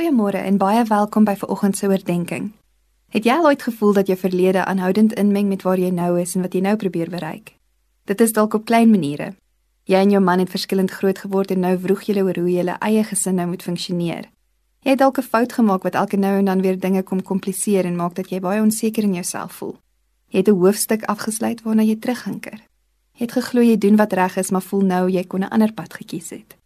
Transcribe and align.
Goeiemôre 0.00 0.40
en 0.48 0.56
baie 0.56 0.84
welkom 0.88 1.24
by 1.28 1.34
vanoggend 1.36 1.76
se 1.76 1.86
oordeenking. 1.86 2.44
Het 3.12 3.26
jy 3.28 3.34
al 3.36 3.44
ooit 3.50 3.62
gevoel 3.62 3.92
dat 3.92 4.06
jou 4.08 4.16
verlede 4.18 4.64
aanhoudend 4.64 5.12
inmeng 5.12 5.48
met 5.48 5.62
waar 5.62 5.78
jy 5.78 5.90
nou 5.92 6.14
is 6.20 6.30
en 6.34 6.40
wat 6.40 6.54
jy 6.56 6.60
nou 6.64 6.72
probeer 6.80 7.10
bereik? 7.12 7.50
Dit 8.08 8.20
is 8.24 8.32
dalk 8.32 8.54
op 8.56 8.64
klein 8.64 8.88
maniere. 8.90 9.34
Jy 9.84 10.00
en 10.00 10.14
jou 10.14 10.22
man 10.24 10.40
het 10.40 10.48
verskillend 10.48 10.90
groot 10.90 11.18
geword 11.18 11.52
en 11.52 11.60
nou 11.60 11.74
vroeg 11.82 12.06
julle 12.08 12.24
oor 12.24 12.40
hoe 12.40 12.48
julle 12.48 12.76
eie 12.80 13.02
gesin 13.04 13.36
nou 13.36 13.46
moet 13.50 13.62
funksioneer. 13.62 14.30
Jy 14.80 14.94
het 14.94 15.02
dalk 15.02 15.18
'n 15.18 15.28
fout 15.32 15.52
gemaak 15.52 15.82
wat 15.82 15.94
elke 15.94 16.16
nou 16.16 16.32
en 16.38 16.44
dan 16.44 16.62
weer 16.62 16.80
dinge 16.80 17.02
kom 17.02 17.22
kompliseer 17.22 17.84
en 17.84 17.96
maak 17.96 18.14
dat 18.14 18.30
jy 18.30 18.40
baie 18.40 18.62
onseker 18.62 19.02
in 19.02 19.14
jouself 19.14 19.52
voel. 19.52 19.76
Jy 20.28 20.38
het 20.38 20.48
'n 20.48 20.60
hoofstuk 20.60 21.02
afgesluit 21.04 21.62
waarna 21.62 21.82
jy 21.82 21.96
terughinker. 21.96 22.58
Jy 23.12 23.24
het 23.26 23.32
geglo 23.32 23.60
jy 23.60 23.78
doen 23.78 23.96
wat 23.96 24.12
reg 24.12 24.36
is, 24.36 24.50
maar 24.50 24.62
voel 24.62 24.80
nou 24.80 25.10
jy 25.10 25.24
kon 25.24 25.40
'n 25.40 25.52
ander 25.52 25.72
pad 25.72 25.94
gekies 25.94 26.30
het. 26.30 26.59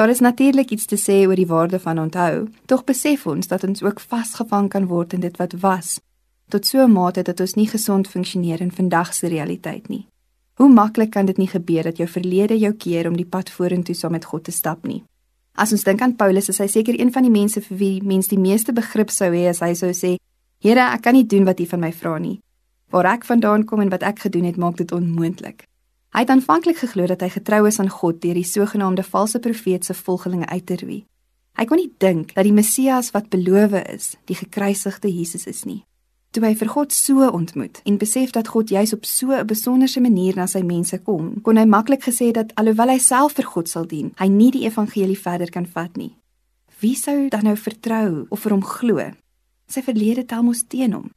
Daar 0.00 0.08
is 0.08 0.20
natuurlik 0.20 0.70
iets 0.70 0.84
te 0.84 0.96
sê 0.96 1.26
oor 1.28 1.36
die 1.36 1.46
waarde 1.46 1.78
van 1.80 1.98
onthou, 1.98 2.48
tog 2.64 2.84
besef 2.88 3.26
ons 3.26 3.50
dat 3.50 3.64
ons 3.68 3.82
ook 3.82 3.98
vasgevang 4.00 4.70
kan 4.72 4.86
word 4.88 5.12
in 5.12 5.20
dit 5.20 5.36
wat 5.36 5.52
was, 5.60 6.00
tot 6.48 6.66
so 6.66 6.80
'n 6.80 6.92
mate 6.92 7.22
dat 7.22 7.40
ons 7.40 7.54
nie 7.54 7.66
gesond 7.68 8.08
funksioneer 8.08 8.60
in 8.60 8.72
vandag 8.72 9.14
se 9.14 9.26
realiteit 9.28 9.88
nie. 9.88 10.06
Hoe 10.54 10.72
maklik 10.72 11.10
kan 11.10 11.26
dit 11.26 11.36
nie 11.36 11.46
gebeur 11.46 11.82
dat 11.82 11.96
jou 11.96 12.08
verlede 12.08 12.58
jou 12.58 12.72
keer 12.72 13.08
om 13.08 13.16
die 13.16 13.26
pad 13.26 13.50
vorentoe 13.50 13.94
saam 13.94 14.12
met 14.12 14.24
God 14.24 14.44
te 14.44 14.50
stap 14.50 14.86
nie? 14.86 15.04
As 15.54 15.72
ons 15.72 15.84
dink 15.84 16.00
aan 16.00 16.16
Paulus, 16.16 16.48
is 16.48 16.58
hy 16.58 16.66
seker 16.66 17.00
een 17.00 17.12
van 17.12 17.22
die 17.22 17.40
mense 17.40 17.60
vir 17.60 17.76
wie 17.76 18.02
mens 18.02 18.28
die 18.28 18.38
meeste 18.38 18.72
begrip 18.72 19.10
sou 19.10 19.30
hê 19.34 19.48
as 19.48 19.60
hy 19.60 19.74
sou 19.74 19.90
sê: 19.92 20.16
"Here, 20.58 20.94
ek 20.94 21.02
kan 21.02 21.14
nie 21.14 21.26
doen 21.26 21.44
wat 21.44 21.60
U 21.60 21.66
van 21.66 21.80
my 21.80 21.92
vra 21.92 22.18
nie. 22.18 22.40
Waar 22.90 23.04
ek 23.04 23.24
vandaan 23.24 23.64
kom 23.64 23.80
en 23.80 23.90
wat 23.90 24.02
ek 24.02 24.18
gedoen 24.18 24.44
het, 24.44 24.56
maak 24.56 24.76
dit 24.76 24.92
onmoontlik." 24.92 25.69
Hy 26.10 26.24
het 26.24 26.30
aanvanklik 26.30 26.80
geglo 26.82 27.06
dat 27.06 27.20
hy 27.22 27.28
getrou 27.30 27.66
is 27.68 27.78
aan 27.78 27.90
God 27.90 28.18
deur 28.22 28.34
die 28.34 28.46
sogenaamde 28.46 29.04
valse 29.06 29.38
profeet 29.38 29.84
se 29.84 29.94
volgelinge 29.94 30.46
uit 30.46 30.66
te 30.66 30.76
roei. 30.80 31.04
Hy 31.54 31.64
kon 31.70 31.78
nie 31.78 31.92
dink 32.02 32.34
dat 32.34 32.46
die 32.48 32.54
Messias 32.54 33.12
wat 33.14 33.28
beloof 33.30 33.76
is, 33.84 34.16
die 34.26 34.34
gekruisigde 34.34 35.10
Jesus 35.12 35.46
is 35.46 35.62
nie. 35.68 35.84
Toe 36.34 36.42
hy 36.46 36.52
vir 36.58 36.70
God 36.70 36.94
so 36.94 37.26
ontmoet 37.26 37.78
en 37.86 37.98
besef 37.98 38.34
dat 38.34 38.50
God 38.50 38.70
juis 38.70 38.92
op 38.94 39.06
so 39.06 39.30
'n 39.30 39.46
besonderse 39.46 40.00
manier 40.00 40.34
na 40.36 40.46
sy 40.46 40.62
mense 40.62 40.98
kom, 40.98 41.40
kon 41.42 41.56
hy 41.56 41.64
maklik 41.64 42.02
gesê 42.02 42.32
dat 42.32 42.54
alhoewel 42.54 42.88
hy 42.88 42.98
self 42.98 43.32
vir 43.32 43.44
God 43.44 43.68
sal 43.68 43.86
dien, 43.86 44.12
hy 44.18 44.28
nie 44.28 44.50
die 44.50 44.64
evangelie 44.66 45.18
verder 45.18 45.50
kan 45.50 45.66
vat 45.66 45.96
nie. 45.96 46.16
Wie 46.80 46.94
sou 46.94 47.28
dan 47.28 47.44
nou 47.44 47.56
vertrou 47.56 48.26
of 48.30 48.40
vir 48.40 48.52
hom 48.52 48.62
glo? 48.62 49.10
Sy 49.68 49.82
verlede 49.82 50.26
tel 50.26 50.42
mos 50.42 50.62
teen 50.62 50.92
hom. 50.92 51.10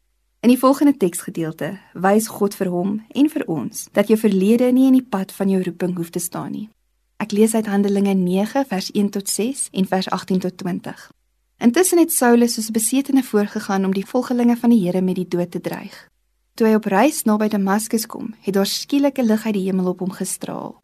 In 0.44 0.50
die 0.52 0.60
volgende 0.60 0.92
teksgedeelte 1.00 1.70
wys 1.96 2.26
God 2.28 2.56
vir 2.60 2.68
hom 2.68 2.98
en 3.16 3.28
vir 3.32 3.46
ons 3.48 3.86
dat 3.96 4.10
jou 4.12 4.18
verlede 4.20 4.66
nie 4.76 4.90
in 4.90 4.98
die 4.98 5.06
pad 5.16 5.32
van 5.32 5.48
jou 5.48 5.62
roeping 5.64 5.94
hoef 5.96 6.10
te 6.12 6.20
staan 6.20 6.52
nie. 6.52 6.66
Ek 7.24 7.32
lees 7.32 7.54
uit 7.56 7.70
Handelinge 7.72 8.12
9 8.20 8.66
vers 8.68 8.90
1 8.92 9.14
tot 9.16 9.32
6 9.32 9.70
en 9.72 9.88
vers 9.88 10.10
18 10.12 10.44
tot 10.44 10.58
20. 10.60 11.06
Intussen 11.64 12.04
het 12.04 12.12
Saulus 12.12 12.58
soos 12.58 12.68
'n 12.68 12.76
besetene 12.76 13.24
voorgegaan 13.24 13.86
om 13.86 13.94
die 13.94 14.06
volgelinge 14.06 14.58
van 14.58 14.70
die 14.76 14.84
Here 14.84 15.02
met 15.02 15.16
die 15.16 15.28
dood 15.28 15.52
te 15.52 15.62
dreig. 15.62 16.08
Toe 16.56 16.68
hy 16.68 16.74
op 16.76 16.86
reis 16.92 17.24
naby 17.24 17.48
Damaskus 17.48 18.06
kom, 18.06 18.36
het 18.42 18.54
daar 18.54 18.68
skielik 18.68 19.20
'n 19.20 19.26
lig 19.26 19.46
uit 19.46 19.54
die 19.54 19.66
hemel 19.72 19.88
op 19.88 20.00
hom 20.00 20.12
gestraal. 20.12 20.76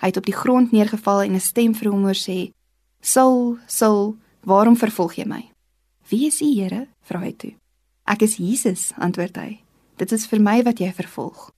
Hy 0.00 0.06
het 0.06 0.16
op 0.16 0.26
die 0.26 0.40
grond 0.42 0.72
neergeval 0.72 1.22
en 1.22 1.34
'n 1.34 1.40
stem 1.40 1.74
vir 1.74 1.90
hom 1.92 2.02
hoor 2.02 2.18
sê: 2.18 2.50
"Saul, 3.00 3.58
Saul, 3.66 4.16
waarom 4.40 4.76
vervolg 4.76 5.14
jy 5.14 5.24
my?" 5.24 5.50
"Wie 6.08 6.26
is 6.26 6.40
U, 6.40 6.54
Here?" 6.60 6.88
vra 7.02 7.20
hy 7.20 7.32
toe. 7.32 7.54
Ek 8.04 8.22
is 8.22 8.36
Jesus, 8.36 8.92
antwoord 9.00 9.36
hy. 9.40 9.50
Dit 9.96 10.12
is 10.12 10.26
vir 10.28 10.42
my 10.42 10.58
wat 10.66 10.80
jy 10.82 10.90
vervolg. 10.92 11.48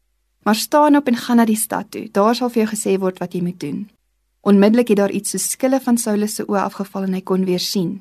Maar 0.46 0.54
staan 0.54 0.96
op 0.96 1.08
en 1.10 1.16
gaan 1.18 1.40
na 1.40 1.44
die 1.44 1.58
stad 1.58 1.90
toe. 1.90 2.06
Daar 2.14 2.36
sal 2.38 2.52
vir 2.54 2.62
jou 2.62 2.70
gesê 2.70 2.92
word 3.02 3.18
wat 3.18 3.34
jy 3.34 3.42
moet 3.42 3.58
doen. 3.60 3.88
Onmiddellik 4.46 4.92
het 4.92 5.00
daar 5.00 5.10
iets 5.10 5.34
so 5.34 5.42
skille 5.42 5.80
van 5.82 5.98
Saulus 5.98 6.36
se 6.38 6.46
oë 6.46 6.68
afgeval 6.68 7.08
en 7.08 7.16
hy 7.18 7.22
kon 7.26 7.44
weer 7.48 7.62
sien. 7.62 7.96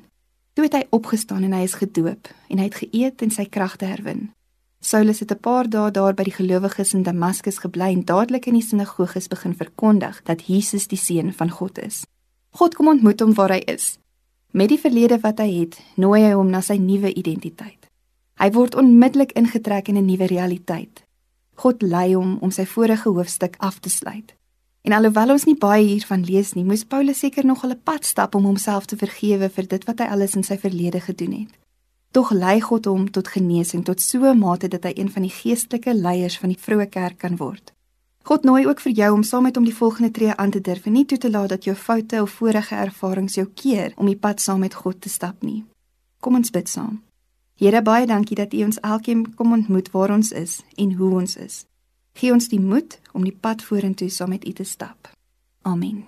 Toe 0.54 0.68
het 0.68 0.76
hy 0.78 0.84
opgestaan 0.94 1.42
en 1.42 1.56
hy 1.56 1.64
is 1.66 1.74
gedoop 1.80 2.30
en 2.48 2.60
hy 2.62 2.68
het 2.68 2.78
geëet 2.78 3.24
en 3.26 3.34
sy 3.34 3.48
kragte 3.50 3.88
herwin. 3.90 4.28
Saulus 4.78 5.20
het 5.20 5.32
'n 5.32 5.42
paar 5.42 5.68
dae 5.68 5.90
daar 5.90 6.14
by 6.14 6.22
die 6.22 6.36
gelowiges 6.38 6.94
in 6.94 7.02
Damaskus 7.02 7.58
gebly 7.58 7.90
en 7.92 8.04
dadelik 8.04 8.46
in 8.46 8.54
die 8.54 8.62
sinagoges 8.62 9.28
begin 9.28 9.54
verkondig 9.54 10.22
dat 10.22 10.46
Jesus 10.46 10.86
die 10.86 10.98
seun 10.98 11.32
van 11.32 11.50
God 11.50 11.78
is. 11.78 12.06
God 12.50 12.74
kom 12.74 12.88
ontmoet 12.88 13.20
hom 13.20 13.34
waar 13.34 13.50
hy 13.50 13.62
is. 13.66 13.98
Met 14.52 14.68
die 14.68 14.78
verlede 14.78 15.18
wat 15.20 15.38
hy 15.38 15.50
het, 15.60 15.80
nooi 15.96 16.22
hy 16.22 16.32
hom 16.32 16.50
na 16.50 16.60
sy 16.60 16.76
nuwe 16.76 17.12
identiteit. 17.12 17.85
Hy 18.36 18.50
word 18.52 18.74
onmiddellik 18.76 19.32
ingetrek 19.32 19.88
in 19.88 19.96
'n 19.96 20.04
nuwe 20.04 20.26
realiteit. 20.26 21.04
God 21.54 21.82
lei 21.82 22.14
hom 22.14 22.36
om 22.40 22.50
sy 22.50 22.66
vorige 22.66 23.08
hoofstuk 23.08 23.54
af 23.58 23.78
te 23.80 23.88
sluit. 23.88 24.34
En 24.82 24.92
alhoewel 24.92 25.30
ons 25.30 25.44
nie 25.44 25.56
baie 25.56 25.84
hiervan 25.84 26.24
lees 26.24 26.52
nie, 26.52 26.64
moes 26.64 26.84
Paulus 26.84 27.18
seker 27.18 27.46
nog 27.46 27.64
'n 27.64 27.80
pad 27.82 28.04
stap 28.04 28.34
om 28.34 28.44
homself 28.44 28.84
te 28.86 28.96
vergewe 28.96 29.48
vir 29.48 29.66
dit 29.66 29.84
wat 29.84 29.98
hy 29.98 30.06
alles 30.06 30.34
in 30.34 30.42
sy 30.42 30.58
verlede 30.58 31.00
gedoen 31.00 31.32
het. 31.32 31.58
Tog 32.10 32.30
lei 32.30 32.60
God 32.60 32.84
hom 32.84 33.10
tot 33.10 33.28
genesing 33.28 33.84
tot 33.84 34.00
so 34.00 34.24
'n 34.24 34.38
mate 34.38 34.68
dat 34.68 34.84
hy 34.84 34.92
een 34.94 35.10
van 35.10 35.22
die 35.22 35.30
geestelike 35.30 35.94
leiers 35.94 36.38
van 36.38 36.48
die 36.48 36.58
vroeë 36.60 36.88
kerk 36.88 37.18
kan 37.18 37.36
word. 37.36 37.72
God 38.22 38.42
nooi 38.44 38.66
ook 38.66 38.80
vir 38.80 38.92
jou 38.92 39.14
om 39.14 39.22
saam 39.22 39.42
met 39.42 39.54
hom 39.54 39.64
die 39.64 39.74
volgende 39.74 40.10
tree 40.10 40.34
aan 40.34 40.50
te 40.50 40.60
durf 40.60 40.86
en 40.86 40.92
nie 40.92 41.04
toe 41.04 41.18
te 41.18 41.30
laat 41.30 41.48
dat 41.48 41.64
jou 41.64 41.76
foute 41.76 42.22
of 42.22 42.30
vorige 42.30 42.74
ervarings 42.74 43.34
jou 43.34 43.46
keer 43.54 43.92
om 43.96 44.06
die 44.06 44.16
pad 44.16 44.40
saam 44.40 44.60
met 44.60 44.74
God 44.74 45.00
te 45.00 45.08
stap 45.08 45.42
nie. 45.42 45.64
Kom 46.20 46.34
ons 46.34 46.50
bid 46.50 46.68
saam. 46.68 47.02
Here 47.56 47.80
baie 47.82 48.06
dankie 48.06 48.36
dat 48.36 48.52
U 48.52 48.64
ons 48.64 48.80
elkeen 48.80 49.34
kom 49.34 49.52
ontmoet 49.52 49.88
waar 49.90 50.12
ons 50.12 50.32
is 50.32 50.60
en 50.76 50.92
hoe 50.92 51.14
ons 51.20 51.36
is. 51.36 51.64
Gee 52.12 52.32
ons 52.32 52.48
die 52.52 52.60
moed 52.60 53.00
om 53.12 53.24
die 53.24 53.32
pad 53.32 53.64
vorentoe 53.64 54.10
saam 54.12 54.28
met 54.36 54.44
U 54.44 54.52
te 54.52 54.64
stap. 54.64 55.08
Amen. 55.62 56.04